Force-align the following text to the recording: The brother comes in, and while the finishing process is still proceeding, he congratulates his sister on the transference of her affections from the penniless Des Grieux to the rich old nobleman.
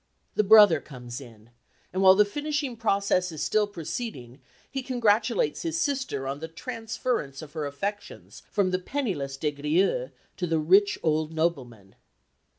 The 0.33 0.43
brother 0.43 0.81
comes 0.81 1.21
in, 1.21 1.51
and 1.93 2.01
while 2.01 2.15
the 2.15 2.25
finishing 2.25 2.75
process 2.75 3.31
is 3.31 3.43
still 3.43 3.67
proceeding, 3.67 4.41
he 4.67 4.81
congratulates 4.81 5.61
his 5.61 5.79
sister 5.79 6.25
on 6.27 6.39
the 6.39 6.47
transference 6.47 7.43
of 7.43 7.53
her 7.53 7.67
affections 7.67 8.41
from 8.49 8.71
the 8.71 8.79
penniless 8.79 9.37
Des 9.37 9.51
Grieux 9.51 10.09
to 10.37 10.47
the 10.47 10.57
rich 10.57 10.97
old 11.03 11.33
nobleman. 11.35 11.93